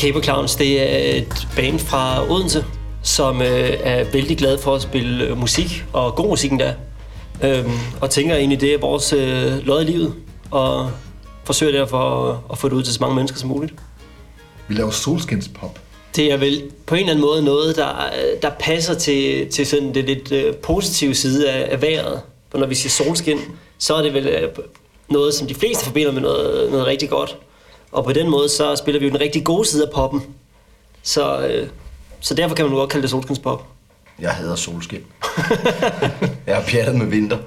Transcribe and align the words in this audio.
Cable 0.00 0.22
Clowns, 0.22 0.56
det 0.56 0.80
er 0.82 1.16
et 1.16 1.48
band 1.56 1.78
fra 1.78 2.30
Odense, 2.30 2.64
som 3.02 3.42
øh, 3.42 3.70
er 3.80 4.04
vældig 4.12 4.38
glad 4.38 4.58
for 4.58 4.74
at 4.74 4.82
spille 4.82 5.24
øh, 5.24 5.38
musik, 5.38 5.84
og 5.92 6.14
god 6.14 6.28
musik 6.28 6.50
endda. 6.50 6.74
Øhm, 7.42 7.70
og 8.00 8.10
tænker 8.10 8.36
egentlig, 8.36 8.60
det 8.60 8.74
er 8.74 8.78
vores 8.78 9.12
øh, 9.12 9.66
lod 9.66 9.82
i 9.82 9.84
livet, 9.84 10.14
og 10.50 10.90
forsøger 11.44 11.72
derfor 11.72 11.98
at, 11.98 12.36
at 12.52 12.58
få 12.58 12.68
det 12.68 12.74
ud 12.74 12.82
til 12.82 12.94
så 12.94 12.98
mange 13.00 13.16
mennesker 13.16 13.38
som 13.38 13.48
muligt. 13.48 13.72
Vi 14.68 14.74
laver 14.74 14.90
solskinspop. 14.90 15.78
Det 16.16 16.32
er 16.32 16.36
vel 16.36 16.62
på 16.86 16.94
en 16.94 17.00
eller 17.00 17.12
anden 17.12 17.26
måde 17.26 17.42
noget, 17.42 17.76
der, 17.76 18.10
der 18.42 18.50
passer 18.60 18.94
til, 18.94 19.48
til 19.48 19.66
sådan 19.66 19.94
det 19.94 20.04
lidt 20.04 20.32
øh, 20.32 20.54
positive 20.54 21.14
side 21.14 21.50
af, 21.50 21.72
af 21.72 21.82
vejret. 21.82 22.20
For 22.50 22.58
når 22.58 22.66
vi 22.66 22.74
siger 22.74 22.90
solskin, 22.90 23.38
så 23.78 23.94
er 23.94 24.02
det 24.02 24.14
vel 24.14 24.26
øh, 24.26 24.48
noget, 25.08 25.34
som 25.34 25.46
de 25.46 25.54
fleste 25.54 25.84
forbinder 25.84 26.12
med 26.12 26.20
noget, 26.20 26.70
noget 26.70 26.86
rigtig 26.86 27.10
godt. 27.10 27.36
Og 27.92 28.04
på 28.04 28.12
den 28.12 28.30
måde, 28.30 28.48
så 28.48 28.76
spiller 28.76 29.00
vi 29.00 29.06
jo 29.06 29.12
den 29.12 29.20
rigtig 29.20 29.44
gode 29.44 29.68
side 29.68 29.86
af 29.86 29.92
poppen. 29.94 30.22
Så, 31.02 31.46
øh, 31.46 31.68
så 32.20 32.34
derfor 32.34 32.54
kan 32.54 32.64
man 32.64 32.72
jo 32.72 32.78
godt 32.78 32.90
kalde 32.90 33.02
det 33.02 33.10
solskinspop. 33.10 33.66
Jeg 34.20 34.30
hader 34.30 34.56
solskin. 34.56 35.00
jeg 36.46 36.56
har 36.56 36.62
pjattet 36.68 36.94
med 36.94 37.06
vinter. 37.06 37.38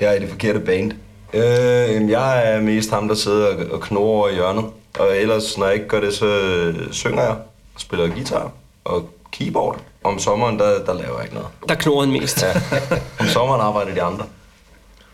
Jeg 0.00 0.08
er 0.08 0.12
i 0.12 0.20
det 0.20 0.28
forkerte 0.28 0.60
band. 0.60 0.92
Øh, 1.34 2.10
jeg 2.10 2.54
er 2.54 2.60
mest 2.60 2.90
ham, 2.90 3.08
der 3.08 3.14
sidder 3.14 3.46
og, 3.46 3.72
og 3.72 3.80
knurrer 3.80 4.08
over 4.08 4.28
i 4.28 4.34
hjørnet. 4.34 4.64
Og 4.98 5.16
ellers, 5.16 5.58
når 5.58 5.66
jeg 5.66 5.74
ikke 5.74 5.88
gør 5.88 6.00
det, 6.00 6.14
så 6.14 6.26
øh, 6.26 6.92
synger 6.92 7.22
jeg 7.22 7.30
og 7.74 7.80
spiller 7.80 8.08
guitar 8.08 8.52
og 8.84 9.10
keyboard. 9.32 9.80
Om 10.04 10.18
sommeren, 10.18 10.58
der, 10.58 10.84
der 10.84 10.94
laver 10.94 11.14
jeg 11.14 11.22
ikke 11.22 11.34
noget. 11.34 11.48
Der 11.68 11.74
knurrer 11.74 12.04
han 12.04 12.12
mest. 12.12 12.42
Ja. 12.42 12.52
Om 13.20 13.26
sommeren 13.26 13.60
arbejder 13.60 13.94
de 13.94 14.02
andre. 14.02 14.24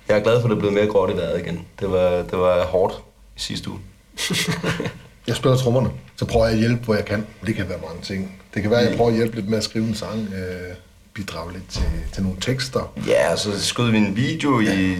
Jeg 0.08 0.19
er 0.19 0.23
glad 0.23 0.41
for, 0.41 0.48
at 0.48 0.51
det 0.51 0.56
er 0.56 0.58
blevet 0.58 0.75
mere 0.75 0.86
gråt 0.86 1.11
i 1.11 1.17
vejret 1.17 1.41
igen. 1.41 1.67
Det 1.81 1.91
var, 1.92 2.11
det 2.11 2.39
var 2.39 2.64
hårdt 2.64 3.03
i 3.36 3.41
sidste 3.41 3.70
uge. 3.70 3.79
Jeg 5.27 5.36
spiller 5.36 5.56
trommerne, 5.56 5.91
så 6.17 6.25
prøver 6.25 6.47
jeg 6.47 6.55
at 6.55 6.61
hjælpe, 6.61 6.84
hvor 6.84 6.95
jeg 6.95 7.05
kan. 7.05 7.27
Det 7.47 7.55
kan 7.55 7.69
være 7.69 7.78
mange 7.89 8.03
ting. 8.03 8.39
Det 8.55 8.62
kan 8.62 8.70
være, 8.70 8.81
at 8.81 8.89
jeg 8.89 8.97
prøver 8.97 9.11
at 9.11 9.17
hjælpe 9.17 9.36
lidt 9.36 9.48
med 9.48 9.58
at 9.58 9.64
skrive 9.64 9.84
en 9.89 9.95
sang, 9.95 10.28
øh, 10.34 10.75
bidrage 11.14 11.53
lidt 11.53 11.69
til, 11.70 11.83
til 12.14 12.23
nogle 12.23 12.39
tekster. 12.41 12.92
Ja, 13.06 13.36
så 13.36 13.61
skød 13.64 13.91
vi 13.91 13.97
en 13.98 14.17
video 14.17 14.61
i 14.61 14.97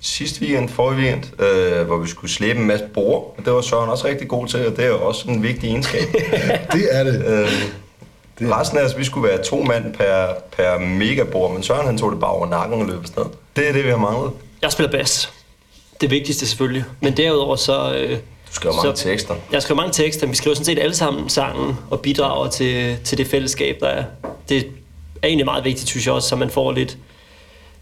sidste 0.00 0.42
weekend, 0.42 0.68
forrige 0.68 0.98
weekend, 1.00 1.40
øh, 1.42 1.86
hvor 1.86 1.96
vi 1.96 2.08
skulle 2.08 2.30
slæbe 2.30 2.58
en 2.58 2.66
masse 2.66 2.86
bord. 2.94 3.34
Og 3.38 3.44
det 3.44 3.52
var 3.52 3.60
Søren 3.60 3.90
også 3.90 4.06
rigtig 4.06 4.28
god 4.28 4.46
til, 4.46 4.66
og 4.66 4.76
det 4.76 4.84
er 4.84 4.88
jo 4.88 5.02
også 5.02 5.28
en 5.28 5.42
vigtig 5.42 5.68
egenskab. 5.68 6.02
Det 6.72 6.88
er 6.90 7.04
det. 7.04 7.24
øh, 7.26 8.50
resten 8.50 8.78
af 8.78 8.82
os, 8.82 8.98
vi 8.98 9.04
skulle 9.04 9.28
være 9.28 9.42
to 9.42 9.62
mand 9.62 9.94
per, 9.94 10.26
per 10.56 10.78
megabord, 10.78 11.52
men 11.54 11.62
Søren 11.62 11.86
han 11.86 11.98
tog 11.98 12.12
det 12.12 12.20
bare 12.20 12.30
over 12.30 12.48
nakken 12.48 12.80
og 12.80 12.86
løb 12.88 13.00
afsted. 13.00 13.24
Det 13.56 13.68
er 13.68 13.72
det, 13.72 13.84
vi 13.84 13.90
har 13.90 13.96
manglet. 13.96 14.32
Jeg 14.62 14.72
spiller 14.72 14.90
bass. 14.90 15.32
Det 16.00 16.10
vigtigste 16.10 16.46
selvfølgelig. 16.46 16.84
Men 17.00 17.16
derudover 17.16 17.56
så... 17.56 17.94
Øh, 17.94 18.18
Du 18.50 18.54
skriver 18.54 18.74
mange 18.74 18.96
så, 18.96 19.02
tekster. 19.02 19.34
Jeg 19.52 19.62
skriver 19.62 19.76
mange 19.76 19.92
tekster. 19.92 20.26
Vi 20.26 20.34
skriver 20.34 20.54
sådan 20.54 20.64
set 20.64 20.78
alle 20.78 20.94
sammen 20.94 21.28
sangen 21.28 21.76
og 21.90 22.00
bidrager 22.00 22.50
til, 22.50 22.96
til 23.04 23.18
det 23.18 23.26
fællesskab, 23.26 23.76
der 23.80 23.86
er. 23.86 24.04
Det 24.48 24.58
er 25.22 25.26
egentlig 25.26 25.44
meget 25.44 25.64
vigtigt, 25.64 25.88
synes 25.88 26.06
jeg 26.06 26.14
også, 26.14 26.28
så 26.28 26.36
man 26.36 26.50
får 26.50 26.72
lidt, 26.72 26.98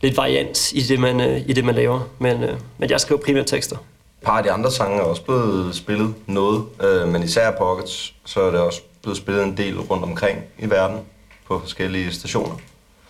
lidt 0.00 0.16
varians 0.16 0.72
i 0.72 0.80
det, 0.80 1.00
man, 1.00 1.20
øh, 1.20 1.41
i 1.46 1.52
det, 1.52 1.64
man 1.64 1.74
laver. 1.74 2.00
Men, 2.19 2.42
øh, 2.42 2.56
men 2.78 2.91
jeg 2.91 3.00
skriver 3.00 3.20
primært 3.20 3.46
tekster. 3.46 3.77
Et 3.77 4.24
par 4.24 4.39
af 4.39 4.44
de 4.44 4.50
andre 4.50 4.72
sange 4.72 4.98
er 4.98 5.02
også 5.02 5.22
blevet 5.22 5.74
spillet 5.77 6.14
noget, 6.27 6.64
øh, 6.83 7.08
men 7.08 7.22
især 7.22 7.50
Pockets, 7.50 8.14
så 8.24 8.41
er 8.41 8.50
det 8.50 8.61
også 8.61 8.80
blevet 9.02 9.16
spillet 9.16 9.44
en 9.44 9.56
del 9.56 9.80
rundt 9.80 10.05
omkring 10.05 10.39
i 10.58 10.70
verden 10.70 10.98
på 11.46 11.61
forskellige 11.61 12.12
stationer. 12.12 12.55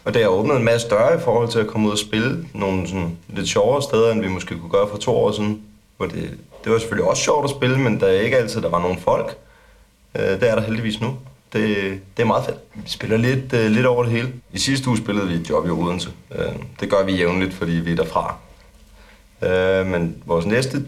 Og 0.04 0.14
det 0.14 0.22
har 0.22 0.28
åbnet 0.28 0.56
en 0.56 0.64
masse 0.64 0.88
døre 0.88 1.14
i 1.14 1.20
forhold 1.24 1.48
til 1.48 1.58
at 1.58 1.66
komme 1.66 1.86
ud 1.86 1.92
og 1.92 1.98
spille 1.98 2.44
nogle 2.54 2.88
sådan 2.88 3.16
lidt 3.28 3.48
sjovere 3.48 3.82
steder, 3.82 4.12
end 4.12 4.20
vi 4.20 4.28
måske 4.28 4.58
kunne 4.58 4.70
gøre 4.70 4.88
for 4.91 4.98
to 4.98 5.16
år 5.16 5.32
siden. 5.32 5.62
Hvor 5.97 6.06
det, 6.06 6.38
det 6.68 6.72
var 6.72 6.78
selvfølgelig 6.78 7.10
også 7.10 7.22
sjovt 7.22 7.44
at 7.44 7.50
spille, 7.50 7.78
men 7.78 8.00
der 8.00 8.06
er 8.06 8.20
ikke 8.20 8.36
altid, 8.36 8.62
der 8.62 8.68
var 8.68 8.82
nogen 8.82 8.98
folk. 8.98 9.36
Øh, 10.14 10.22
det 10.22 10.50
er 10.50 10.54
der 10.54 10.62
heldigvis 10.62 11.00
nu. 11.00 11.18
Det, 11.52 11.76
det 12.16 12.22
er 12.22 12.26
meget 12.26 12.44
fedt. 12.44 12.58
Vi 12.74 12.90
spiller 12.90 13.16
lidt, 13.16 13.52
øh, 13.52 13.70
lidt 13.70 13.86
over 13.86 14.02
det 14.02 14.12
hele. 14.12 14.32
I 14.52 14.58
sidste 14.58 14.88
uge 14.88 14.98
spillede 14.98 15.28
vi 15.28 15.34
et 15.34 15.50
job 15.50 15.66
i 15.66 15.70
Odense. 15.70 16.10
Øh, 16.34 16.52
det 16.80 16.90
gør 16.90 17.04
vi 17.04 17.12
jævnligt, 17.12 17.54
fordi 17.54 17.72
vi 17.72 17.92
er 17.92 17.96
derfra. 17.96 18.36
Øh, 19.42 19.86
men 19.86 20.22
vores 20.26 20.46
næste 20.46 20.86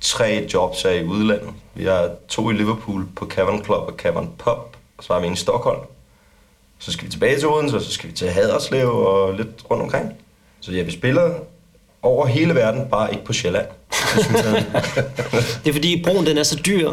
tre 0.00 0.48
jobs 0.54 0.84
er 0.84 0.90
i 0.90 1.04
udlandet. 1.04 1.50
Vi 1.74 1.84
har 1.84 2.10
to 2.28 2.50
i 2.50 2.54
Liverpool 2.54 3.06
på 3.16 3.26
Cavern 3.26 3.64
Club 3.64 3.88
og 3.88 3.94
Cavern 3.98 4.30
Pub, 4.38 4.76
og 4.98 5.04
så 5.04 5.12
har 5.12 5.20
vi 5.20 5.26
en 5.26 5.32
i 5.32 5.36
Stockholm. 5.36 5.80
Så 6.78 6.92
skal 6.92 7.06
vi 7.06 7.10
tilbage 7.10 7.38
til 7.38 7.48
Odense, 7.48 7.76
og 7.76 7.82
så 7.82 7.92
skal 7.92 8.10
vi 8.10 8.14
til 8.14 8.28
Haderslev 8.28 8.88
og 8.88 9.34
lidt 9.34 9.70
rundt 9.70 9.82
omkring. 9.82 10.12
Så 10.60 10.72
ja, 10.72 10.82
vi 10.82 10.90
spiller 10.90 11.34
over 12.02 12.26
hele 12.26 12.54
verden, 12.54 12.88
bare 12.90 13.12
ikke 13.12 13.24
på 13.24 13.32
Sjælland. 13.32 13.66
Det 14.16 14.24
synes 14.24 14.44
jeg. 14.44 14.64
Det 15.64 15.68
er 15.68 15.72
fordi 15.72 16.02
broen 16.04 16.26
den 16.26 16.38
er 16.38 16.42
så 16.42 16.60
dyr. 16.66 16.92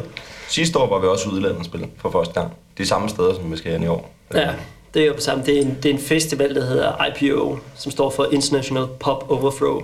Sidste 0.50 0.80
år 0.80 0.90
var 0.90 1.00
vi 1.00 1.08
også 1.08 1.30
i 1.30 1.32
udlandet 1.32 1.60
og 1.60 1.66
spille 1.66 1.88
for 1.98 2.12
første 2.12 2.34
gang. 2.34 2.54
De 2.78 2.86
samme 2.88 3.10
steder, 3.10 3.34
som 3.34 3.52
vi 3.52 3.58
skal 3.58 3.72
hen 3.72 3.84
i 3.84 3.88
år. 3.88 4.14
Ja, 4.34 4.50
det 4.94 5.02
er 5.02 5.06
jo 5.08 5.14
på 5.14 5.22
samme. 5.22 5.44
Det 5.46 5.58
er, 5.58 5.62
en, 5.62 5.78
det 5.84 5.90
er 5.90 5.94
en 5.94 6.00
festival, 6.02 6.56
der 6.56 6.66
hedder 6.66 7.06
IPO, 7.06 7.58
som 7.76 7.92
står 7.92 8.10
for 8.10 8.28
International 8.32 8.86
Pop 9.00 9.26
Overthrow. 9.32 9.82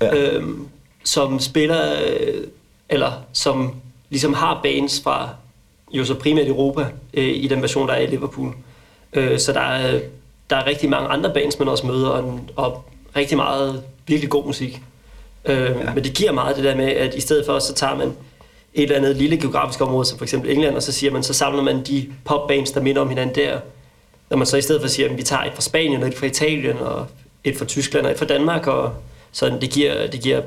Ja. 0.00 0.16
Øhm, 0.16 0.68
som 1.04 1.40
spiller, 1.40 1.92
øh, 2.20 2.44
eller 2.88 3.12
som 3.32 3.74
ligesom 4.10 4.32
har 4.34 4.60
bands 4.62 5.00
fra 5.04 5.28
jo 5.92 6.04
så 6.04 6.14
primært 6.14 6.46
Europa 6.48 6.86
øh, 7.14 7.24
i 7.36 7.48
den 7.48 7.62
version, 7.62 7.88
der 7.88 7.94
er 7.94 8.00
i 8.00 8.06
Liverpool. 8.06 8.54
Øh, 9.12 9.38
så 9.38 9.52
der 9.52 9.60
er, 9.60 10.00
der 10.50 10.56
er 10.56 10.66
rigtig 10.66 10.90
mange 10.90 11.08
andre 11.08 11.30
bands, 11.34 11.58
man 11.58 11.68
også 11.68 11.86
møder, 11.86 12.08
og, 12.08 12.28
en- 12.28 12.50
og 12.56 12.84
rigtig 13.16 13.36
meget 13.36 13.82
virkelig 14.06 14.30
god 14.30 14.46
musik. 14.46 14.80
Øh, 15.46 15.58
ja. 15.58 15.94
Men 15.94 16.04
det 16.04 16.14
giver 16.14 16.32
meget 16.32 16.56
det 16.56 16.64
der 16.64 16.76
med, 16.76 16.88
at 16.88 17.14
i 17.14 17.20
stedet 17.20 17.46
for, 17.46 17.58
så 17.58 17.74
tager 17.74 17.94
man 17.94 18.12
et 18.74 18.82
eller 18.82 18.96
andet 18.96 19.16
lille 19.16 19.36
geografisk 19.36 19.80
område, 19.80 20.04
som 20.04 20.18
for 20.18 20.24
eksempel 20.24 20.50
England, 20.50 20.76
og 20.76 20.82
så 20.82 20.92
siger 20.92 21.12
man, 21.12 21.22
så 21.22 21.32
samler 21.32 21.62
man 21.62 21.82
de 21.84 22.08
popbands, 22.24 22.70
der 22.70 22.80
minder 22.80 23.02
om 23.02 23.08
hinanden 23.08 23.34
der. 23.34 23.58
Når 24.30 24.36
man 24.36 24.46
så 24.46 24.56
i 24.56 24.62
stedet 24.62 24.80
for 24.80 24.88
siger, 24.88 25.08
at 25.08 25.18
vi 25.18 25.22
tager 25.22 25.42
et 25.42 25.52
fra 25.54 25.60
Spanien, 25.60 26.02
og 26.02 26.08
et 26.08 26.14
fra 26.14 26.26
Italien, 26.26 26.78
og 26.78 27.06
et 27.44 27.58
fra 27.58 27.64
Tyskland, 27.64 28.06
og 28.06 28.12
et 28.12 28.18
fra 28.18 28.26
Danmark, 28.26 28.66
og 28.66 28.92
så 29.32 29.58
det 29.60 29.70
giver, 29.70 30.06
det 30.06 30.20
giver 30.20 30.42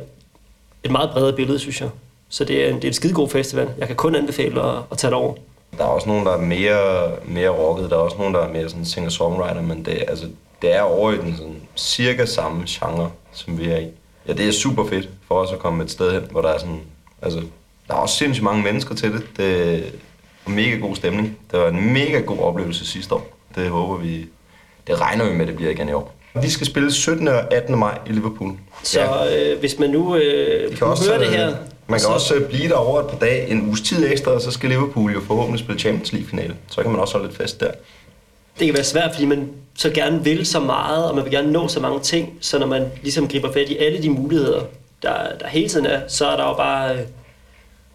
et 0.84 0.92
meget 0.92 1.10
bredere 1.10 1.34
billede, 1.34 1.60
synes 1.60 1.82
jeg. 1.82 1.90
Så 2.30 2.44
det 2.44 2.66
er 2.66 2.70
en, 2.70 2.76
det 2.76 2.84
er 2.84 2.88
en 2.88 2.94
skide 2.94 3.14
god 3.14 3.30
festival. 3.30 3.70
Jeg 3.78 3.88
kan 3.88 3.96
kun 3.96 4.16
anbefale 4.16 4.62
at, 4.62 4.76
at 4.92 4.98
tage 4.98 5.12
det 5.12 5.18
over. 5.18 5.34
Der 5.78 5.84
er 5.84 5.88
også 5.88 6.08
nogen, 6.08 6.26
der 6.26 6.32
er 6.32 6.42
mere, 6.42 7.12
mere 7.26 7.50
rocket. 7.50 7.90
Der 7.90 7.96
er 7.96 8.02
også 8.02 8.18
nogen, 8.18 8.34
der 8.34 8.40
er 8.40 8.50
mere 8.50 8.70
sådan 8.70 8.86
singer-songwriter, 8.86 9.62
men 9.62 9.86
det, 9.86 10.04
altså, 10.08 10.26
det 10.62 10.76
er 10.76 10.82
over 10.82 11.12
i 11.12 11.18
den 11.18 11.36
sådan, 11.38 11.62
cirka 11.76 12.26
samme 12.26 12.64
genre, 12.68 13.12
som 13.34 13.60
vi 13.60 13.70
er 13.70 13.78
i. 13.78 13.88
Ja, 14.30 14.34
det 14.34 14.48
er 14.48 14.52
super 14.52 14.86
fedt 14.86 15.10
for 15.28 15.36
os 15.36 15.52
at 15.54 15.60
komme 15.60 15.84
et 15.84 15.92
sted 15.92 16.12
hen, 16.12 16.22
hvor 16.32 16.42
der 16.42 16.50
er 16.50 16.58
sådan... 16.60 16.80
Altså, 17.22 17.40
der 17.88 17.94
er 17.94 17.98
også 17.98 18.16
sindssygt 18.16 18.44
mange 18.44 18.64
mennesker 18.64 18.96
til 18.96 19.12
det. 19.12 19.24
Det 19.38 19.76
er 20.46 20.50
mega 20.50 20.76
god 20.76 20.96
stemning. 20.96 21.38
Det 21.52 21.60
var 21.60 21.68
en 21.68 21.94
mega 21.94 22.20
god 22.20 22.40
oplevelse 22.40 22.86
sidste 22.86 23.16
år. 23.16 23.38
Det 23.56 23.70
håber 23.70 23.98
vi... 23.98 24.26
Det 24.88 25.02
regner 25.02 25.30
vi 25.30 25.36
med, 25.38 25.48
det 25.48 25.56
bliver 25.56 25.72
igen 25.72 25.90
i 25.90 25.94
år. 25.94 26.16
Vi 26.42 26.50
skal 26.50 26.68
spille 26.68 26.92
17. 26.92 27.28
og 27.28 27.54
18. 27.54 27.80
maj 27.80 27.98
i 28.08 28.12
Liverpool. 28.12 28.52
Så 28.84 29.00
øh, 29.36 29.60
hvis 29.60 29.80
man 29.80 29.90
nu, 29.90 30.16
øh, 30.16 30.78
kan 30.78 30.88
også, 30.88 31.10
hører 31.10 31.20
det 31.20 31.28
her... 31.28 31.48
øh, 31.50 31.56
Man 31.88 32.00
kan 32.00 32.00
så, 32.00 32.08
også 32.08 32.36
øh, 32.36 32.50
blive 32.50 32.70
der 32.70 32.76
over 32.76 33.00
et 33.00 33.08
par 33.08 33.18
dage, 33.18 33.48
en 33.48 33.68
uges 33.68 33.82
tid 33.82 34.12
ekstra, 34.12 34.32
og 34.32 34.42
så 34.42 34.52
skal 34.52 34.70
Liverpool 34.70 35.14
jo 35.14 35.22
forhåbentlig 35.28 35.60
spille 35.60 35.80
Champions 35.80 36.14
League-finale. 36.14 36.56
Så 36.68 36.82
kan 36.82 36.92
man 36.92 37.00
også 37.00 37.14
holde 37.14 37.28
lidt 37.28 37.38
fest 37.38 37.60
der. 37.60 37.72
Det 38.60 38.68
kan 38.68 38.76
være 38.76 38.84
svært, 38.84 39.12
fordi 39.14 39.26
man 39.26 39.50
så 39.78 39.90
gerne 39.90 40.24
vil 40.24 40.46
så 40.46 40.60
meget, 40.60 41.06
og 41.10 41.16
man 41.16 41.24
vil 41.24 41.32
gerne 41.34 41.52
nå 41.52 41.68
så 41.68 41.80
mange 41.80 42.00
ting, 42.00 42.34
så 42.42 42.60
når 42.60 42.68
man 42.68 42.86
ligesom 43.02 43.28
griber 43.28 43.52
fat 43.52 43.70
i 43.70 43.78
alle 43.78 44.04
de 44.04 44.10
muligheder, 44.10 44.62
der, 45.04 45.14
der 45.40 45.48
hele 45.48 45.70
tiden 45.70 45.86
er, 45.86 46.00
så 46.08 46.26
er 46.28 46.36
der 46.38 46.44
jo 46.48 46.54
bare... 46.54 46.94
øh, 46.96 47.00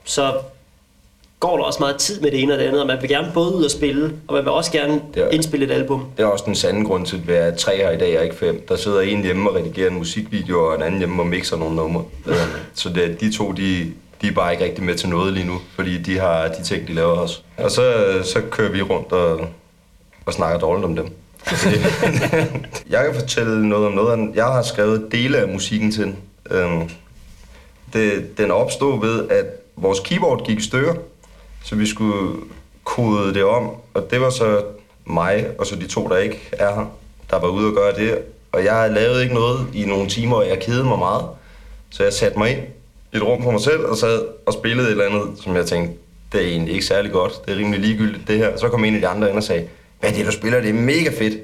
Så 0.04 0.32
går 1.40 1.56
der 1.56 1.64
også 1.64 1.80
meget 1.80 1.96
tid 1.96 2.20
med 2.20 2.30
det 2.30 2.42
ene 2.42 2.52
og 2.52 2.58
det 2.58 2.64
andet, 2.64 2.80
og 2.80 2.86
man 2.86 2.96
vil 3.00 3.08
gerne 3.08 3.30
både 3.34 3.54
ud 3.54 3.64
og 3.64 3.70
spille, 3.70 4.12
og 4.28 4.34
man 4.34 4.44
vil 4.44 4.52
også 4.52 4.72
gerne 4.72 5.00
er- 5.16 5.28
indspille 5.28 5.66
et 5.66 5.70
album. 5.72 6.04
Det 6.16 6.22
er 6.22 6.26
også 6.26 6.44
den 6.46 6.54
sande 6.54 6.84
grund 6.84 7.06
til, 7.06 7.16
at 7.16 7.28
vi 7.28 7.32
er 7.32 7.54
tre 7.56 7.76
her 7.76 7.90
i 7.90 7.98
dag, 7.98 8.18
og 8.18 8.24
ikke 8.24 8.36
fem. 8.36 8.66
Der 8.68 8.76
sidder 8.76 9.00
en 9.00 9.22
hjemme 9.22 9.50
og 9.50 9.56
redigerer 9.56 9.90
en 9.90 9.96
musikvideo, 9.96 10.68
og 10.68 10.74
en 10.76 10.82
anden 10.82 10.98
hjemme 10.98 11.22
og 11.22 11.26
mixer 11.26 11.56
nogle 11.56 11.76
numre. 11.76 12.04
Øh, 12.26 12.34
Så 12.74 12.88
det, 12.88 13.04
er- 13.04 13.14
de 13.16 13.32
to, 13.36 13.52
de, 13.52 13.92
de 14.22 14.26
er 14.28 14.32
bare 14.32 14.52
ikke 14.52 14.64
rigtig 14.64 14.84
med 14.84 14.94
til 14.94 15.08
noget 15.08 15.32
lige 15.32 15.46
nu, 15.46 15.60
fordi 15.74 15.98
de 15.98 16.18
har 16.18 16.48
de 16.48 16.62
ting, 16.64 16.88
de 16.88 16.94
laver 16.94 17.12
også. 17.12 17.40
Og 17.58 17.70
så, 17.70 17.92
så 18.24 18.40
kører 18.50 18.70
vi 18.72 18.82
rundt 18.82 19.12
og, 19.12 19.40
og 20.26 20.32
snakker 20.32 20.58
dårligt 20.58 20.84
om 20.84 20.96
dem. 20.96 21.08
jeg 22.90 23.04
kan 23.04 23.14
fortælle 23.14 23.68
noget 23.68 23.86
om 23.86 23.92
noget. 23.92 24.30
Jeg 24.34 24.44
har 24.44 24.62
skrevet 24.62 25.08
dele 25.12 25.38
af 25.38 25.48
musikken 25.48 25.92
til 25.92 26.04
den. 26.04 26.16
Øhm, 26.50 26.90
det, 27.92 28.38
den 28.38 28.50
opstod 28.50 29.00
ved, 29.00 29.28
at 29.28 29.44
vores 29.76 30.00
keyboard 30.00 30.46
gik 30.46 30.58
i 30.58 30.62
stykker, 30.62 30.94
så 31.64 31.76
vi 31.76 31.86
skulle 31.86 32.40
kode 32.84 33.34
det 33.34 33.44
om, 33.44 33.70
og 33.94 34.10
det 34.10 34.20
var 34.20 34.30
så 34.30 34.62
mig 35.04 35.46
og 35.58 35.66
så 35.66 35.76
de 35.76 35.86
to, 35.86 36.08
der 36.08 36.16
ikke 36.16 36.48
er 36.52 36.74
her, 36.74 36.86
der 37.30 37.38
var 37.38 37.48
ude 37.48 37.66
og 37.66 37.74
gøre 37.74 37.94
det. 37.96 38.18
Og 38.52 38.64
jeg 38.64 38.90
lavede 38.90 39.22
ikke 39.22 39.34
noget 39.34 39.66
i 39.74 39.84
nogle 39.84 40.08
timer, 40.08 40.36
og 40.36 40.48
jeg 40.48 40.60
kedede 40.60 40.84
mig 40.84 40.98
meget. 40.98 41.24
Så 41.90 42.02
jeg 42.02 42.12
satte 42.12 42.38
mig 42.38 42.50
ind 42.50 42.60
i 43.12 43.16
et 43.16 43.22
rum 43.22 43.42
for 43.42 43.50
mig 43.50 43.60
selv 43.60 43.80
og 43.80 43.96
sad 43.96 44.22
og 44.46 44.52
spillede 44.52 44.86
et 44.86 44.90
eller 44.90 45.04
andet, 45.04 45.42
som 45.42 45.56
jeg 45.56 45.66
tænkte, 45.66 45.96
det 46.32 46.42
er 46.42 46.46
egentlig 46.46 46.74
ikke 46.74 46.86
særlig 46.86 47.12
godt. 47.12 47.46
Det 47.46 47.54
er 47.54 47.58
rimelig 47.58 47.80
ligegyldigt, 47.80 48.28
det 48.28 48.38
her. 48.38 48.56
Så 48.56 48.68
kom 48.68 48.84
en 48.84 48.94
af 48.94 49.00
de 49.00 49.08
andre 49.08 49.28
ind 49.28 49.36
og 49.36 49.42
sagde, 49.42 49.68
hvad 50.04 50.12
er 50.12 50.16
det, 50.16 50.26
du 50.26 50.32
spiller? 50.32 50.60
Det 50.60 50.70
er 50.70 50.74
mega 50.74 51.10
fedt. 51.18 51.38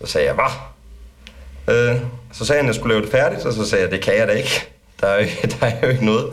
Så 0.00 0.06
sagde 0.06 0.26
jeg, 0.26 0.34
hvad? 0.34 1.94
Øh, 1.94 2.00
så 2.32 2.44
sagde 2.44 2.58
han, 2.58 2.64
at 2.66 2.66
jeg 2.66 2.74
skulle 2.74 2.94
lave 2.94 3.02
det 3.02 3.10
færdigt, 3.12 3.46
og 3.46 3.52
så 3.52 3.64
sagde 3.68 3.84
jeg, 3.84 3.90
det 3.92 4.00
kan 4.00 4.16
jeg 4.16 4.28
da 4.28 4.32
ikke. 4.32 4.68
Der 5.00 5.06
er 5.06 5.20
jo, 5.22 5.26
der 5.60 5.66
er 5.66 5.86
jo 5.86 5.88
ikke 5.92 6.04
noget. 6.04 6.32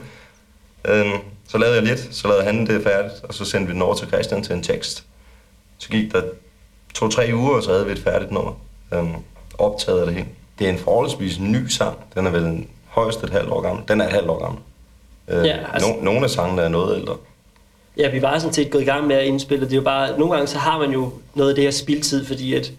Øh, 0.86 1.06
Så 1.48 1.58
lavede 1.58 1.76
jeg 1.76 1.84
lidt, 1.84 2.08
så 2.12 2.28
lavede 2.28 2.44
han 2.44 2.68
det 2.68 2.84
færdigt, 2.84 3.14
og 3.24 3.34
så 3.34 3.46
sendte 3.46 3.68
vi 3.68 3.74
den 3.74 3.82
over 3.82 3.96
til 3.96 4.08
Christian 4.08 4.44
til 4.44 4.56
en 4.56 4.64
tekst. 4.64 5.04
Så 5.78 5.90
gik 5.90 6.12
der 6.12 6.22
to-tre 6.94 7.32
uger, 7.34 7.56
og 7.56 7.64
så 7.64 7.72
havde 7.72 7.86
vi 7.86 7.92
et 7.92 8.00
færdigt 8.04 8.32
nummer. 8.32 8.54
Um, 8.92 9.16
optaget 9.58 10.00
af 10.00 10.06
det 10.06 10.16
hele. 10.16 10.28
Det 10.60 10.68
er 10.68 10.72
en 10.72 10.80
forholdsvis 10.80 11.40
ny 11.40 11.68
sang. 11.68 11.98
Den 12.16 12.26
er 12.26 12.32
vel 12.32 12.44
en, 12.44 12.68
højst 12.88 13.24
et 13.24 13.30
halvt 13.30 13.50
år 13.50 13.62
gammel. 13.62 13.84
Den 13.88 14.02
er 14.02 14.06
et 14.08 14.12
halvt 14.14 14.30
år 14.30 14.42
gammel. 14.44 14.62
Uh, 15.28 15.46
Ja, 15.48 15.58
altså- 15.74 15.90
no, 15.90 16.04
nogle 16.04 16.24
af 16.24 16.30
sangene 16.30 16.62
er 16.62 16.68
noget 16.70 16.98
ældre. 16.98 17.16
Ja, 17.98 18.10
vi 18.10 18.22
var 18.22 18.40
sådan 18.40 18.54
set 18.54 18.72
gået 18.72 18.82
i 18.82 18.86
gang 18.86 19.08
med 19.08 19.16
at 19.16 19.26
indspille. 19.26 19.66
Det 19.66 19.72
er 19.72 19.76
jo 19.76 19.82
bare, 19.82 20.20
nogle 20.20 20.34
gange 20.34 20.48
så 20.48 20.58
har 20.58 20.78
man 20.78 20.92
jo 20.92 21.12
noget 21.36 21.50
af 21.50 21.56
det 21.56 21.64
her 21.64 21.72
spildtid, 21.72 22.26
fordi 22.26 22.54
at 22.54 22.72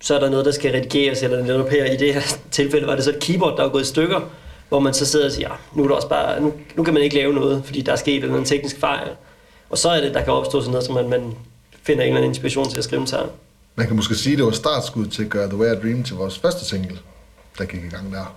så 0.00 0.14
er 0.14 0.20
der 0.20 0.30
noget, 0.30 0.44
der 0.44 0.52
skal 0.52 0.72
redigeres, 0.72 1.22
eller 1.22 1.44
netop 1.44 1.68
her 1.68 1.84
i 1.84 1.96
det 1.96 2.14
her 2.14 2.20
tilfælde 2.50 2.86
var 2.86 2.94
det 2.94 3.04
så 3.04 3.10
et 3.10 3.20
keyboard, 3.20 3.56
der 3.56 3.64
er 3.64 3.68
gået 3.68 3.82
i 3.82 3.86
stykker, 3.86 4.20
hvor 4.68 4.78
man 4.80 4.94
så 4.94 5.06
sidder 5.06 5.26
og 5.26 5.32
siger, 5.32 5.48
ja, 5.48 5.54
nu, 5.74 5.82
er 5.82 5.86
det 5.86 5.96
også 5.96 6.08
bare, 6.08 6.40
nu, 6.40 6.52
nu 6.76 6.82
kan 6.82 6.94
man 6.94 7.02
ikke 7.02 7.16
lave 7.16 7.32
noget, 7.32 7.62
fordi 7.64 7.80
der 7.80 7.92
er 7.92 7.96
sket 7.96 8.14
en 8.14 8.22
eller 8.22 8.34
anden 8.34 8.48
teknisk 8.48 8.80
fejl. 8.80 9.08
Og 9.70 9.78
så 9.78 9.88
er 9.88 10.00
det, 10.00 10.14
der 10.14 10.24
kan 10.24 10.32
opstå 10.32 10.60
sådan 10.60 10.70
noget, 10.70 10.86
som 10.86 10.94
man, 10.94 11.08
man 11.08 11.34
finder 11.82 12.02
en 12.02 12.08
eller 12.08 12.16
anden 12.16 12.30
inspiration 12.30 12.70
til 12.70 12.78
at 12.78 12.84
skrive 12.84 13.00
en 13.00 13.06
sang. 13.06 13.30
Man 13.76 13.86
kan 13.86 13.96
måske 13.96 14.14
sige, 14.14 14.32
at 14.32 14.38
det 14.38 14.46
var 14.46 14.52
startskud 14.52 15.06
til 15.06 15.22
at 15.22 15.30
gøre 15.30 15.48
The 15.48 15.56
Way 15.56 15.76
I 15.76 15.80
Dream 15.82 16.02
til 16.02 16.16
vores 16.16 16.38
første 16.38 16.64
single, 16.64 16.98
der 17.58 17.64
gik 17.64 17.84
i 17.84 17.88
gang 17.88 18.12
der. 18.12 18.36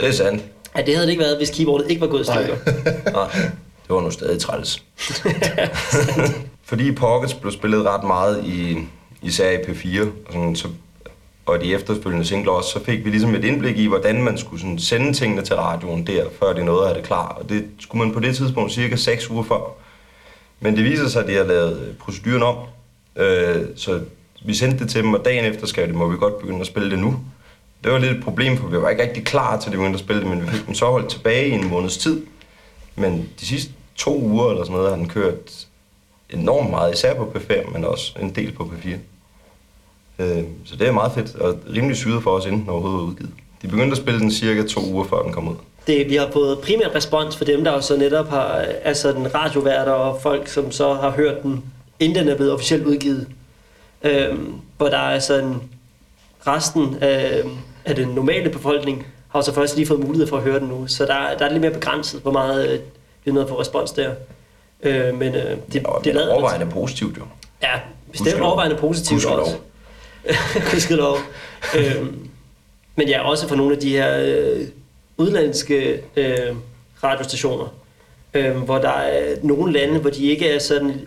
Det 0.00 0.08
er 0.08 0.12
sandt. 0.12 0.44
Ja, 0.76 0.82
det 0.82 0.94
havde 0.94 1.06
det 1.06 1.12
ikke 1.12 1.22
været, 1.22 1.36
hvis 1.36 1.50
keyboardet 1.50 1.90
ikke 1.90 2.00
var 2.00 2.06
gået 2.06 2.20
i 2.20 2.24
stykker. 2.24 2.56
Nej, 3.12 3.50
det 3.86 3.94
var 3.94 4.00
nu 4.00 4.10
stadig 4.10 4.40
træls. 4.40 4.82
Fordi 6.64 6.92
Pockets 6.92 7.34
blev 7.34 7.52
spillet 7.52 7.84
ret 7.86 8.04
meget 8.04 8.44
i, 8.44 8.78
især 9.22 9.50
i 9.50 9.56
P4, 9.56 10.00
og, 10.00 10.32
sådan, 10.32 10.56
så, 10.56 10.68
og 11.46 11.60
de 11.60 11.74
efterfølgende 11.74 12.24
singler 12.24 12.52
også, 12.52 12.70
så 12.70 12.84
fik 12.84 13.04
vi 13.04 13.10
ligesom 13.10 13.34
et 13.34 13.44
indblik 13.44 13.78
i, 13.78 13.86
hvordan 13.86 14.22
man 14.22 14.38
skulle 14.38 14.60
sådan 14.60 14.78
sende 14.78 15.12
tingene 15.12 15.42
til 15.42 15.56
radioen 15.56 16.06
der, 16.06 16.24
før 16.38 16.52
de 16.52 16.64
nåede 16.64 16.82
at 16.82 16.88
have 16.88 16.98
det 16.98 17.06
klar. 17.06 17.28
Og 17.28 17.48
det 17.48 17.64
skulle 17.78 18.04
man 18.04 18.14
på 18.14 18.20
det 18.20 18.36
tidspunkt 18.36 18.72
cirka 18.72 18.96
6 18.96 19.30
uger 19.30 19.42
før. 19.42 19.74
Men 20.60 20.76
det 20.76 20.84
viser 20.84 21.08
sig, 21.08 21.22
at 21.22 21.28
de 21.28 21.34
har 21.34 21.44
lavet 21.44 21.96
proceduren 22.00 22.42
om, 22.42 22.56
øh, 23.16 23.62
så 23.76 24.00
vi 24.44 24.54
sendte 24.54 24.78
det 24.78 24.90
til 24.90 25.02
dem, 25.02 25.14
og 25.14 25.24
dagen 25.24 25.44
efter 25.44 25.66
skrev 25.66 25.88
de, 25.88 25.92
må 25.92 26.08
vi 26.08 26.16
godt 26.16 26.38
begynde 26.38 26.60
at 26.60 26.66
spille 26.66 26.90
det 26.90 26.98
nu. 26.98 27.20
Det 27.84 27.92
var 27.92 27.98
lidt 27.98 28.16
et 28.16 28.24
problem, 28.24 28.56
for 28.56 28.68
vi 28.68 28.82
var 28.82 28.88
ikke 28.88 29.02
rigtig 29.02 29.24
klar 29.24 29.60
til, 29.60 29.68
at 29.68 29.72
de 29.72 29.76
begyndte 29.76 29.96
at 29.96 30.00
spille 30.00 30.22
det, 30.22 30.30
men 30.30 30.42
vi 30.42 30.46
fik 30.46 30.66
dem 30.66 30.74
så 30.74 30.86
holdt 30.86 31.10
tilbage 31.10 31.48
i 31.48 31.50
en 31.50 31.68
måneds 31.68 31.96
tid. 31.96 32.26
Men 32.96 33.28
de 33.40 33.46
sidste 33.46 33.72
to 33.96 34.20
uger 34.20 34.50
eller 34.50 34.64
sådan 34.64 34.76
noget 34.76 34.90
har 34.90 34.96
den 34.96 35.08
kørt 35.08 35.66
enormt 36.30 36.70
meget, 36.70 36.94
især 36.94 37.14
på 37.14 37.32
P5, 37.34 37.72
men 37.72 37.84
også 37.84 38.12
en 38.22 38.30
del 38.30 38.52
på 38.52 38.62
P4. 38.62 38.96
Øh, 40.18 40.44
så 40.64 40.76
det 40.76 40.88
er 40.88 40.92
meget 40.92 41.12
fedt, 41.12 41.34
og 41.34 41.58
rimelig 41.74 41.96
syret 41.96 42.22
for 42.22 42.30
os, 42.30 42.46
inden 42.46 42.60
den 42.60 42.68
overhovedet 42.68 43.00
var 43.00 43.06
udgivet. 43.06 43.30
De 43.62 43.68
begyndte 43.68 43.90
at 43.90 43.96
spille 43.96 44.20
den 44.20 44.30
cirka 44.30 44.62
to 44.62 44.80
uger, 44.92 45.04
før 45.04 45.22
den 45.22 45.32
kom 45.32 45.48
ud. 45.48 45.54
det, 45.86 46.10
vi 46.10 46.16
har 46.16 46.30
fået 46.32 46.58
primært 46.58 46.94
respons 46.94 47.36
for 47.36 47.44
dem, 47.44 47.64
der 47.64 47.70
også 47.70 47.96
netop 47.96 48.28
har, 48.28 48.48
altså 48.84 49.12
den 49.12 49.34
radioværter 49.34 49.92
og 49.92 50.22
folk, 50.22 50.48
som 50.48 50.72
så 50.72 50.94
har 50.94 51.10
hørt 51.10 51.42
den, 51.42 51.64
inden 52.00 52.18
den 52.18 52.28
er 52.28 52.36
blevet 52.36 52.52
officielt 52.52 52.86
udgivet. 52.86 53.26
Øh, 54.02 54.38
hvor 54.76 54.88
der 54.88 54.98
er 54.98 55.18
sådan 55.18 55.54
resten 56.46 56.96
af, 57.00 57.42
af 57.84 57.94
den 57.94 58.08
normale 58.08 58.50
befolkning, 58.50 59.06
har 59.34 59.42
så 59.42 59.54
først 59.54 59.76
lige 59.76 59.86
fået 59.86 60.00
mulighed 60.00 60.26
for 60.26 60.36
at 60.36 60.42
høre 60.42 60.60
den 60.60 60.68
nu. 60.68 60.86
Så 60.86 61.04
der, 61.06 61.14
der 61.14 61.20
er 61.20 61.34
det 61.36 61.52
lidt 61.52 61.60
mere 61.60 61.70
begrænset, 61.72 62.20
hvor 62.20 62.32
meget 62.32 62.68
øh, 62.72 62.78
vi 63.24 63.30
er 63.30 63.34
nået 63.34 63.48
for 63.48 63.60
respons 63.60 63.92
der. 63.92 64.10
Øh, 64.82 65.14
men 65.18 65.34
øh, 65.34 65.56
det, 65.72 65.86
Og 65.86 65.98
det 65.98 66.04
det 66.04 66.10
er 66.10 66.14
lader 66.14 66.32
overvejende 66.32 66.66
positivt 66.72 67.16
jo. 67.18 67.22
Ja, 67.62 67.72
bestemt 68.12 68.24
Gudskelov. 68.26 68.46
overvejende 68.48 68.76
positivt 68.76 69.10
Gudskelov. 69.22 69.40
også. 69.40 69.56
Gudskelov. 70.70 71.16
øhm, 71.78 72.28
men 72.96 73.08
ja, 73.08 73.20
også 73.28 73.48
for 73.48 73.56
nogle 73.56 73.74
af 73.74 73.80
de 73.80 73.90
her 73.90 74.18
øh, 74.20 74.66
udlandske 75.16 76.00
øh, 76.16 76.36
radiostationer, 77.04 77.74
øh, 78.34 78.56
hvor 78.56 78.78
der 78.78 78.90
er 78.90 79.36
nogle 79.42 79.72
lande, 79.72 79.98
hvor 79.98 80.10
de 80.10 80.24
ikke 80.26 80.48
er 80.50 80.58
sådan, 80.58 81.00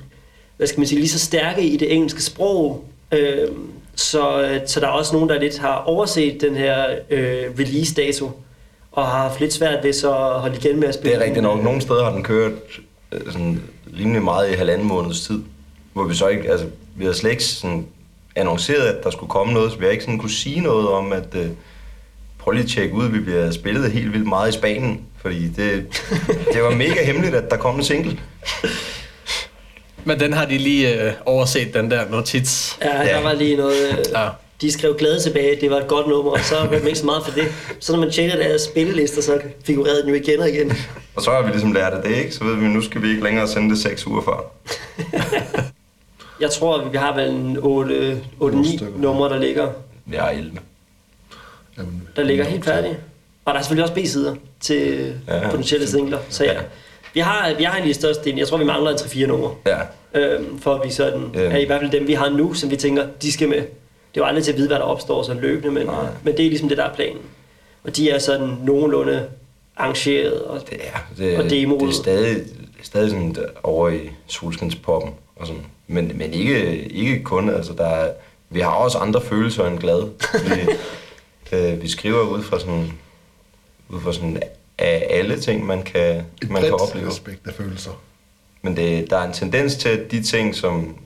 hvad 0.57 0.67
skal 0.67 0.79
man 0.79 0.87
sige, 0.87 0.99
lige 0.99 1.09
så 1.09 1.19
stærke 1.19 1.61
i 1.61 1.77
det 1.77 1.93
engelske 1.93 2.23
sprog. 2.23 2.85
Øhm, 3.11 3.21
øh, 3.21 3.47
så, 3.95 4.59
så 4.65 4.79
der 4.79 4.87
er 4.87 4.91
også 4.91 5.13
nogen, 5.13 5.29
der 5.29 5.39
lidt 5.39 5.57
har 5.57 5.75
overset 5.75 6.41
den 6.41 6.55
her 6.55 6.85
øh, 7.09 7.43
release-dato, 7.59 8.31
og 8.91 9.05
har 9.05 9.27
haft 9.27 9.39
lidt 9.39 9.53
svært 9.53 9.83
ved 9.83 9.93
så 9.93 10.09
at 10.09 10.39
holde 10.39 10.55
igen 10.55 10.79
med 10.79 10.87
at 10.87 10.93
spille. 10.93 11.15
Det 11.15 11.21
er 11.21 11.25
rigtigt 11.25 11.43
nok. 11.43 11.63
Nogle 11.63 11.81
steder 11.81 12.03
har 12.03 12.11
den 12.11 12.23
kørt 12.23 12.51
øh, 13.11 13.31
sådan 13.31 13.61
rimelig 13.99 14.21
meget 14.21 14.51
i 14.51 14.53
halvanden 14.53 14.87
måneds 14.87 15.21
tid, 15.21 15.39
hvor 15.93 16.03
vi 16.03 16.15
så 16.15 16.27
ikke, 16.27 16.51
altså, 16.51 16.65
vi 16.95 17.05
har 17.05 17.13
slet 17.13 17.31
ikke 17.31 17.43
sådan 17.43 17.87
annonceret, 18.35 18.87
at 18.87 19.03
der 19.03 19.09
skulle 19.09 19.29
komme 19.29 19.53
noget, 19.53 19.71
så 19.71 19.77
vi 19.77 19.85
har 19.85 19.91
ikke 19.91 20.03
sådan 20.03 20.19
kunne 20.19 20.31
sige 20.31 20.61
noget 20.61 20.89
om, 20.89 21.13
at 21.13 21.35
øh, 21.35 21.47
prøv 22.39 22.51
lige 22.51 22.63
at 22.63 22.69
tjekke 22.69 22.95
ud, 22.95 23.07
vi 23.09 23.19
bliver 23.19 23.51
spillet 23.51 23.91
helt 23.91 24.13
vildt 24.13 24.27
meget 24.27 24.49
i 24.49 24.57
Spanien, 24.57 25.01
fordi 25.21 25.47
det, 25.47 25.85
det 26.53 26.63
var 26.63 26.75
mega 26.75 27.05
hemmeligt, 27.05 27.35
at 27.35 27.51
der 27.51 27.57
kom 27.57 27.75
en 27.75 27.83
single. 27.83 28.19
Men 30.07 30.19
den 30.19 30.33
har 30.33 30.45
de 30.45 30.57
lige 30.57 31.01
øh, 31.03 31.13
overset, 31.25 31.73
den 31.73 31.91
der 31.91 32.09
notits. 32.09 32.77
Ja, 32.81 32.87
der 32.87 33.03
Ja. 33.03 33.21
var 33.21 33.33
lige 33.33 33.55
noget... 33.55 33.75
Øh, 33.91 33.97
Ja. 34.13 34.27
De 34.61 34.71
skrev 34.71 34.95
glade 34.97 35.19
tilbage, 35.21 35.61
det 35.61 35.69
var 35.71 35.77
et 35.77 35.87
godt 35.87 36.07
nummer, 36.07 36.31
og 36.31 36.39
så 36.39 36.55
hørte 36.59 36.77
man 36.77 36.87
ikke 36.87 36.99
så 36.99 37.05
meget 37.05 37.23
for 37.25 37.31
det. 37.31 37.47
Så 37.79 37.91
når 37.91 37.99
man 37.99 38.11
tjekker 38.11 38.35
deres 38.37 38.61
spillelister, 38.61 39.21
så 39.21 39.39
figurerede 39.65 40.01
den 40.01 40.09
jo 40.09 40.15
igen 40.15 40.39
og 40.39 40.49
igen. 40.49 40.73
Og 41.15 41.21
så 41.23 41.31
har 41.31 41.41
vi 41.41 41.49
ligesom 41.51 41.71
lært 41.73 41.93
af 41.93 42.03
det, 42.03 42.15
ikke? 42.17 42.31
Så 42.31 42.43
ved 42.43 42.55
vi, 42.55 42.65
nu 42.65 42.81
skal 42.81 43.01
vi 43.01 43.09
ikke 43.09 43.23
længere 43.23 43.47
sende 43.47 43.69
det 43.69 43.77
seks 43.79 44.07
uger 44.07 44.21
før. 44.21 44.51
Jeg 46.41 46.51
tror, 46.51 46.83
vi 46.89 46.97
har 46.97 47.15
vel 47.15 47.29
en 47.29 47.57
8-9 47.57 48.77
stykker. 48.77 48.93
numre, 48.97 49.29
der 49.29 49.39
ligger, 49.39 49.67
Jeg 50.11 50.25
er 50.33 50.37
11. 50.37 50.51
Jamen, 51.77 52.07
der 52.15 52.23
ligger 52.23 52.45
helt 52.45 52.65
færdige. 52.65 52.97
Og 53.45 53.53
der 53.53 53.59
er 53.59 53.63
selvfølgelig 53.63 53.83
også 53.91 53.93
B-sider 53.93 54.35
til 54.59 55.13
Ja, 55.27 55.37
ja, 55.37 55.49
potentielle 55.49 55.87
singler. 55.87 56.17
Så 56.29 56.43
ja, 56.43 56.53
Ja. 56.53 56.59
Vi 57.17 57.21
har, 57.21 57.53
vi 57.57 57.63
har 57.63 57.77
en 57.77 57.85
liste 57.87 58.01
største 58.01 58.23
del. 58.23 58.35
Jeg 58.37 58.47
tror, 58.47 58.57
vi 58.57 58.63
mangler 58.65 58.91
en 58.91 58.97
3-4 58.97 59.25
numre. 59.25 59.51
Ja, 59.67 59.77
Øhm, 60.13 60.59
for 60.59 60.73
at 60.75 60.85
vi 60.87 60.91
sådan, 60.91 61.21
Øhm. 61.21 61.51
er 61.51 61.57
i 61.57 61.65
hvert 61.65 61.81
fald 61.81 61.91
dem, 61.91 62.07
vi 62.07 62.13
har 62.13 62.29
nu, 62.29 62.53
som 62.53 62.71
vi 62.71 62.75
tænker, 62.75 63.05
de 63.21 63.31
skal 63.31 63.49
med. 63.49 63.57
Det 63.57 63.63
er 64.15 64.17
jo 64.17 64.23
aldrig 64.23 64.43
til 64.43 64.51
at 64.51 64.57
vide, 64.57 64.67
hvad 64.67 64.77
der 64.77 64.83
opstår 64.83 65.23
sådan 65.23 65.41
løbende, 65.41 65.71
men, 65.73 65.85
Nej. 65.85 66.05
men 66.23 66.37
det 66.37 66.45
er 66.45 66.49
ligesom 66.49 66.69
det, 66.69 66.77
der 66.77 66.83
er 66.83 66.93
planen. 66.95 67.17
Og 67.83 67.95
de 67.95 68.09
er 68.09 68.19
sådan 68.19 68.49
nogenlunde 68.63 69.25
arrangeret, 69.77 70.41
og 70.41 70.59
det 70.69 70.79
er, 70.93 70.97
det, 71.17 71.37
Og 71.37 71.49
demoet. 71.49 71.81
det 71.81 71.89
er 71.89 71.93
stadig, 71.93 72.37
over 72.93 73.07
sådan 73.09 73.35
over 73.63 73.89
i 73.89 73.99
solskinspoppen 74.27 75.11
og 75.35 75.47
sådan. 75.47 75.61
Men, 75.87 76.11
men 76.15 76.33
ikke, 76.33 76.75
ikke 76.91 77.23
kun, 77.23 77.49
altså 77.49 77.73
der 77.73 77.85
er, 77.87 78.09
vi 78.49 78.59
har 78.59 78.71
også 78.71 78.97
andre 78.97 79.21
følelser 79.21 79.65
end 79.67 79.79
glade. 79.79 80.09
Vi, 81.51 81.57
øh, 81.57 81.81
vi 81.81 81.87
skriver 81.89 82.21
ud 82.21 82.43
fra 82.43 82.59
sådan, 82.59 82.91
ud 83.89 84.01
fra 84.01 84.13
sådan 84.13 84.41
af 84.77 85.07
alle 85.09 85.39
ting, 85.39 85.65
man 85.65 85.83
kan, 85.83 86.25
Et 86.41 86.49
man 86.49 86.61
kan 86.61 86.73
opleve. 86.73 87.07
aspekt 87.07 87.47
af 87.47 87.53
følelser. 87.53 87.91
Men 88.61 88.75
det, 88.77 89.09
der 89.09 89.17
er 89.17 89.23
en 89.27 89.33
tendens 89.33 89.75
til, 89.75 89.89
at 89.89 90.11
de 90.11 90.23
ting, 90.23 90.55
som, 90.55 90.97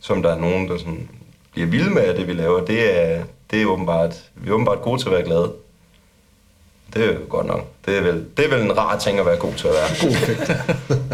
som 0.00 0.22
der 0.22 0.34
er 0.34 0.38
nogen, 0.38 0.68
der 0.68 0.78
sådan 0.78 1.08
bliver 1.52 1.66
vilde 1.68 1.90
med 1.90 2.02
af 2.02 2.14
det, 2.14 2.26
vi 2.26 2.32
laver, 2.32 2.64
det 2.64 3.00
er, 3.02 3.22
det 3.50 3.62
er 3.62 3.66
åbenbart, 3.66 4.14
vi 4.34 4.48
er 4.50 4.54
åbenbart 4.54 4.82
gode 4.82 5.00
til 5.02 5.06
at 5.06 5.12
være 5.12 5.24
glade. 5.24 5.52
Det 6.94 7.04
er 7.04 7.12
jo 7.12 7.18
godt 7.28 7.46
nok. 7.46 7.66
Det 7.86 7.96
er, 7.98 8.02
vel, 8.02 8.24
det 8.36 8.44
er 8.44 8.48
vel 8.48 8.60
en 8.60 8.76
rar 8.78 8.98
ting 8.98 9.18
at 9.18 9.26
være 9.26 9.36
god 9.36 9.52
til 9.54 9.68
at 9.68 9.74
være. 9.74 9.88
God. 10.00 10.96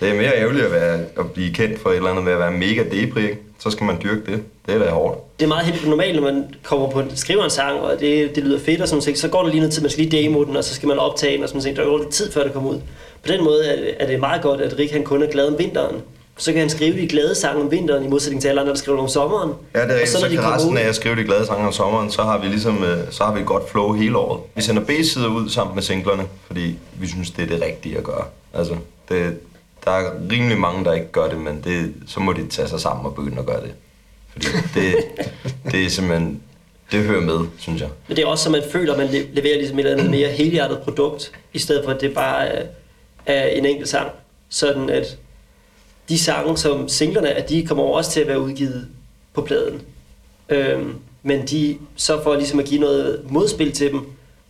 Det 0.00 0.08
er 0.10 0.14
mere 0.14 0.36
ærgerligt 0.36 0.64
at, 0.64 0.72
være, 0.72 0.98
at 1.18 1.30
blive 1.34 1.54
kendt 1.54 1.80
for 1.80 1.90
et 1.90 1.96
eller 1.96 2.10
andet 2.10 2.24
med 2.24 2.32
at 2.32 2.38
være 2.38 2.50
mega 2.52 2.82
debri, 2.90 3.22
ikke? 3.22 3.38
Så 3.58 3.70
skal 3.70 3.84
man 3.86 3.96
dyrke 4.02 4.20
det. 4.32 4.42
Det 4.66 4.74
er 4.74 4.78
da 4.78 4.90
hårdt. 4.90 5.18
det 5.40 5.44
er 5.44 5.48
meget 5.48 5.66
helt 5.66 5.88
normalt, 5.88 6.16
når 6.16 6.32
man 6.32 6.44
kommer 6.62 6.90
på 6.90 7.00
en, 7.00 7.16
skriver 7.16 7.44
en 7.44 7.50
sang, 7.50 7.80
og 7.80 8.00
det, 8.00 8.34
det 8.36 8.44
lyder 8.44 8.58
fedt 8.60 8.80
og 8.80 8.88
sådan 8.88 9.02
noget, 9.06 9.18
så 9.18 9.28
går 9.28 9.42
der 9.42 9.48
lige 9.50 9.60
noget 9.60 9.72
tid, 9.74 9.82
man 9.82 9.90
skal 9.90 10.04
lige 10.04 10.22
demo 10.22 10.44
den, 10.44 10.56
og 10.56 10.64
så 10.64 10.74
skal 10.74 10.88
man 10.88 10.98
optage 10.98 11.34
den, 11.34 11.42
og 11.42 11.48
sådan 11.48 11.62
noget. 11.62 11.76
Der 11.76 11.84
går 11.84 11.98
lidt 11.98 12.10
tid, 12.10 12.32
før 12.32 12.42
det 12.42 12.52
kommer 12.52 12.70
ud. 12.70 12.78
På 13.22 13.28
den 13.32 13.44
måde 13.44 13.66
er 13.66 13.76
det, 13.76 13.94
er 14.00 14.06
det 14.06 14.20
meget 14.20 14.42
godt, 14.42 14.60
at 14.60 14.78
Rik 14.78 14.90
han 14.92 15.02
kun 15.04 15.22
er 15.22 15.26
glad 15.26 15.46
om 15.48 15.58
vinteren. 15.58 15.96
Så 16.38 16.52
kan 16.52 16.60
han 16.60 16.70
skrive 16.70 17.00
de 17.00 17.08
glade 17.08 17.34
sange 17.34 17.62
om 17.62 17.70
vinteren, 17.70 18.04
i 18.04 18.08
modsætning 18.08 18.42
til 18.42 18.48
alle 18.48 18.60
andre, 18.60 18.72
der 18.72 18.78
skriver 18.78 18.98
om 18.98 19.08
sommeren. 19.08 19.52
Ja, 19.74 19.80
det 19.80 19.90
er 19.90 19.94
og 19.94 19.94
rigtigt. 19.94 20.08
Så, 20.10 20.18
så 20.18 20.24
når 20.24 20.28
de 20.30 20.36
kan 20.36 20.44
resten 20.44 20.72
ud- 20.72 20.78
af 20.78 20.88
at 20.88 20.94
skrive 20.96 21.16
de 21.16 21.24
glade 21.24 21.46
sange 21.46 21.66
om 21.66 21.72
sommeren, 21.72 22.10
så 22.10 22.22
har 22.22 22.38
vi 22.40 22.46
ligesom, 22.46 22.84
øh, 22.84 22.98
så 23.10 23.24
har 23.24 23.34
vi 23.34 23.40
et 23.40 23.46
godt 23.46 23.70
flow 23.70 23.92
hele 23.92 24.16
året. 24.18 24.40
Vi 24.54 24.62
sender 24.62 24.82
B-sider 24.84 25.28
ud 25.28 25.48
sammen 25.48 25.74
med 25.74 25.82
singlerne, 25.82 26.22
fordi 26.46 26.78
vi 27.00 27.06
synes, 27.06 27.30
det 27.30 27.42
er 27.42 27.46
det 27.46 27.62
rigtige 27.66 27.98
at 27.98 28.04
gøre. 28.04 28.24
Altså, 28.54 28.74
det, 29.08 29.36
der 29.86 29.92
er 29.92 30.12
rimelig 30.30 30.58
mange, 30.58 30.84
der 30.84 30.92
ikke 30.92 31.12
gør 31.12 31.28
det, 31.28 31.38
men 31.38 31.60
det, 31.64 31.94
så 32.06 32.20
må 32.20 32.32
de 32.32 32.48
tage 32.48 32.68
sig 32.68 32.80
sammen 32.80 33.06
og 33.06 33.14
begynde 33.14 33.38
at 33.38 33.46
gøre 33.46 33.60
det. 33.60 33.74
Fordi 34.32 34.46
det, 34.74 34.94
det 35.72 35.84
er 35.84 35.90
simpelthen, 35.90 36.42
det 36.92 37.04
hører 37.04 37.20
med, 37.20 37.46
synes 37.58 37.80
jeg. 37.80 37.88
Men 38.08 38.16
det 38.16 38.22
er 38.22 38.26
også 38.26 38.44
så, 38.44 38.50
man 38.50 38.62
føler, 38.72 38.92
at 38.92 38.98
man 38.98 39.08
leverer 39.32 39.56
ligesom 39.56 39.78
et 39.78 39.84
eller 39.84 39.96
andet 39.96 40.10
mere 40.10 40.28
helhjertet 40.28 40.78
produkt, 40.78 41.32
i 41.52 41.58
stedet 41.58 41.84
for 41.84 41.92
at 41.92 42.00
det 42.00 42.14
bare 42.14 42.46
er, 42.46 42.66
er 43.26 43.46
en 43.46 43.66
enkelt 43.66 43.88
sang. 43.88 44.10
Sådan 44.48 44.90
at 44.90 45.18
de 46.08 46.18
sange, 46.18 46.56
som 46.56 46.88
singlerne 46.88 47.28
er, 47.28 47.46
de 47.46 47.66
kommer 47.66 47.84
også 47.84 48.10
til 48.10 48.20
at 48.20 48.26
være 48.26 48.40
udgivet 48.40 48.88
på 49.34 49.42
pladen. 49.42 49.82
Øhm, 50.48 50.94
men 51.22 51.46
de 51.46 51.78
så 51.96 52.22
for 52.22 52.34
ligesom 52.34 52.58
at 52.58 52.64
give 52.64 52.80
noget 52.80 53.24
modspil 53.30 53.72
til 53.72 53.92
dem, 53.92 54.00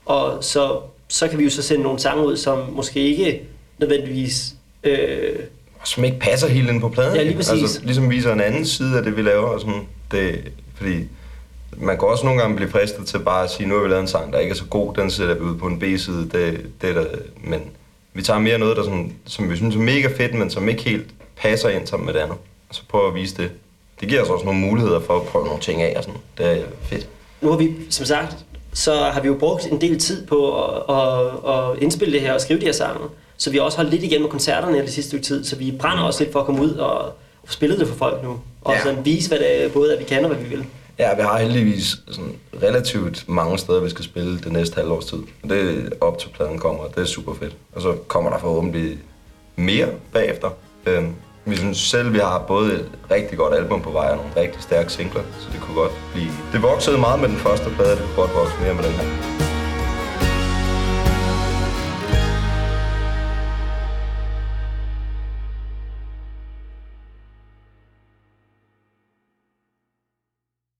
og 0.04 0.44
så, 0.44 0.80
så 1.08 1.28
kan 1.28 1.38
vi 1.38 1.44
jo 1.44 1.50
så 1.50 1.62
sende 1.62 1.82
nogle 1.82 1.98
sange 1.98 2.26
ud, 2.26 2.36
som 2.36 2.72
måske 2.72 3.00
ikke 3.00 3.42
nødvendigvis... 3.78 4.55
Øh, 4.86 5.38
Som 5.84 6.04
ikke 6.04 6.18
passer 6.18 6.48
helt 6.48 6.70
ind 6.70 6.80
på 6.80 6.88
pladen. 6.88 7.16
Ja, 7.16 7.22
lige 7.22 7.36
præcis. 7.36 7.62
Altså, 7.62 7.80
ligesom 7.82 8.10
viser 8.10 8.32
en 8.32 8.40
anden 8.40 8.66
side 8.66 8.96
af 8.98 9.02
det, 9.04 9.16
vi 9.16 9.22
laver. 9.22 9.46
Og 9.46 9.60
sådan, 9.60 9.86
det, 10.10 10.52
fordi 10.74 10.94
man 11.76 11.98
kan 11.98 12.08
også 12.08 12.24
nogle 12.24 12.40
gange 12.40 12.56
blive 12.56 12.70
fristet 12.70 13.06
til 13.06 13.18
bare 13.18 13.44
at 13.44 13.50
sige, 13.50 13.68
nu 13.68 13.74
har 13.74 13.82
vi 13.82 13.88
lavet 13.88 14.00
en 14.00 14.08
sang, 14.08 14.32
der 14.32 14.38
ikke 14.38 14.50
er 14.50 14.56
så 14.56 14.64
god, 14.64 14.94
den 14.94 15.10
sætter 15.10 15.34
vi 15.34 15.40
ud 15.40 15.56
på 15.56 15.66
en 15.66 15.78
B-side. 15.78 16.28
Det, 16.32 16.60
det 16.82 16.90
er 16.90 16.94
der, 16.94 17.06
men, 17.44 17.60
vi 18.14 18.22
tager 18.22 18.40
mere 18.40 18.58
noget, 18.58 18.76
der 18.76 18.82
sådan, 18.82 19.12
som 19.26 19.50
vi 19.50 19.56
synes 19.56 19.74
er 19.76 19.80
mega 19.80 20.08
fedt, 20.16 20.34
men 20.34 20.50
som 20.50 20.68
ikke 20.68 20.82
helt 20.82 21.06
passer 21.36 21.68
ind 21.68 21.86
sammen 21.86 22.06
med 22.06 22.14
det 22.14 22.20
andet. 22.20 22.36
Og 22.68 22.74
så 22.74 22.82
prøver 22.88 23.08
at 23.08 23.14
vise 23.14 23.36
det. 23.36 23.50
Det 24.00 24.08
giver 24.08 24.22
os 24.22 24.28
også 24.28 24.44
nogle 24.44 24.60
muligheder 24.60 25.00
for 25.00 25.16
at 25.16 25.22
prøve 25.22 25.44
nogle 25.44 25.60
ting 25.60 25.82
af 25.82 25.94
og 25.96 26.04
sådan. 26.04 26.20
Det 26.38 26.46
er 26.46 26.64
fedt. 26.82 27.08
Nu 27.40 27.50
har 27.50 27.56
vi, 27.56 27.74
som 27.90 28.06
sagt, 28.06 28.36
så 28.72 28.94
har 28.94 29.20
vi 29.20 29.28
jo 29.28 29.34
brugt 29.34 29.66
en 29.66 29.80
del 29.80 29.98
tid 29.98 30.26
på 30.26 30.64
at, 30.64 30.96
at, 30.96 31.54
at 31.54 31.82
indspille 31.82 32.12
det 32.12 32.20
her 32.20 32.32
og 32.32 32.40
skrive 32.40 32.60
de 32.60 32.64
her 32.64 32.72
sange. 32.72 33.00
Så 33.36 33.50
vi 33.50 33.56
har 33.56 33.64
også 33.64 33.78
holdt 33.78 33.90
lidt 33.90 34.02
igen 34.02 34.22
med 34.22 34.30
koncerterne 34.30 34.78
det 34.78 34.92
sidste 34.92 35.08
stykke 35.08 35.24
tid, 35.26 35.44
så 35.44 35.56
vi 35.56 35.74
brænder 35.80 36.02
også 36.04 36.20
lidt 36.20 36.32
for 36.32 36.40
at 36.40 36.46
komme 36.46 36.62
ud 36.62 36.70
og, 36.70 37.12
spille 37.48 37.78
det 37.78 37.88
for 37.88 37.94
folk 37.94 38.22
nu. 38.24 38.40
Og 38.64 38.74
Ja. 38.74 38.82
sådan 38.82 39.04
vise, 39.04 39.28
hvad 39.28 39.38
det 39.38 39.64
er, 39.64 39.68
både 39.68 39.92
at 39.92 39.98
vi 39.98 40.04
kan 40.04 40.24
og 40.24 40.30
hvad 40.30 40.42
vi 40.44 40.48
vil. 40.48 40.64
Ja, 40.98 41.14
vi 41.16 41.22
har 41.22 41.38
heldigvis 41.38 41.96
sådan 42.10 42.32
relativt 42.62 43.24
mange 43.28 43.58
steder, 43.58 43.80
vi 43.80 43.90
skal 43.90 44.04
spille 44.04 44.38
det 44.38 44.52
næste 44.52 44.74
halvårs 44.76 45.04
tid. 45.04 45.18
Det 45.48 45.60
er 45.92 46.04
op 46.06 46.18
til 46.18 46.28
pladen 46.28 46.58
kommer, 46.58 46.84
det 46.84 47.02
er 47.02 47.04
super 47.06 47.34
fedt. 47.34 47.56
Og 47.74 47.82
så 47.82 47.92
kommer 48.08 48.30
der 48.30 48.38
forhåbentlig 48.38 48.98
mere 49.56 49.88
bagefter. 50.12 50.50
Øhm, 50.86 51.14
vi 51.44 51.56
synes 51.56 51.78
selv, 51.78 52.12
vi 52.12 52.18
har 52.18 52.44
både 52.48 52.74
et 52.74 52.88
rigtig 53.10 53.38
godt 53.38 53.54
album 53.54 53.82
på 53.82 53.90
vej 53.90 54.08
og 54.10 54.16
nogle 54.16 54.30
rigtig 54.36 54.62
stærke 54.62 54.92
singler, 54.92 55.22
så 55.40 55.46
det 55.52 55.60
kunne 55.60 55.76
godt 55.76 55.92
blive... 56.14 56.30
Det 56.52 56.62
voksede 56.62 56.98
meget 56.98 57.20
med 57.20 57.28
den 57.28 57.36
første 57.38 57.70
plade, 57.70 57.90
det 57.90 57.98
kunne 57.98 58.16
godt 58.16 58.34
vokse 58.34 58.54
mere 58.62 58.74
med 58.74 58.82
den 58.84 58.92
her. 58.92 59.35